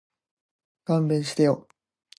[0.83, 1.67] 勘弁してよ